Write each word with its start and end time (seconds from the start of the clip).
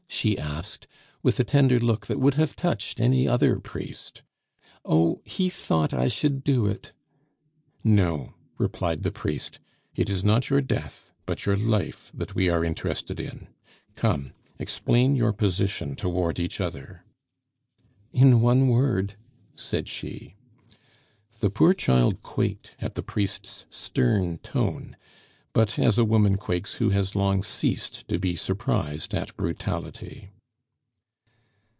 she 0.13 0.37
asked, 0.37 0.85
with 1.23 1.39
a 1.39 1.43
tender 1.43 1.79
look 1.79 2.05
that 2.05 2.19
would 2.19 2.35
have 2.35 2.55
touched 2.55 2.99
any 2.99 3.27
other 3.27 3.57
priest! 3.59 4.21
"Oh, 4.85 5.19
he 5.25 5.49
thought 5.49 5.95
I 5.95 6.09
should 6.09 6.43
do 6.43 6.67
it!" 6.67 6.91
"No," 7.83 8.35
replied 8.59 9.01
the 9.01 9.11
priest; 9.11 9.57
"it 9.95 10.11
is 10.11 10.23
not 10.23 10.49
your 10.49 10.61
death, 10.61 11.11
but 11.25 11.47
your 11.47 11.55
life 11.57 12.11
that 12.13 12.35
we 12.35 12.49
are 12.49 12.63
interested 12.63 13.19
in. 13.19 13.47
Come, 13.95 14.33
explain 14.59 15.15
your 15.15 15.33
position 15.33 15.95
toward 15.95 16.39
each 16.39 16.61
other." 16.61 17.03
"In 18.13 18.41
one 18.41 18.67
word," 18.67 19.15
said 19.55 19.87
she. 19.87 20.35
The 21.39 21.49
poor 21.49 21.73
child 21.73 22.21
quaked 22.21 22.75
at 22.79 22.93
the 22.93 23.01
priest's 23.01 23.65
stern 23.71 24.37
tone, 24.39 24.97
but 25.53 25.77
as 25.77 25.97
a 25.97 26.05
woman 26.05 26.37
quakes 26.37 26.75
who 26.75 26.91
has 26.91 27.13
long 27.13 27.43
ceased 27.43 28.07
to 28.07 28.17
be 28.17 28.37
surprised 28.37 29.13
at 29.13 29.35
brutality. 29.35 30.29